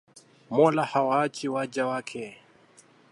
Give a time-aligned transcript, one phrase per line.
[0.49, 2.37] Mola hawaachi waja wake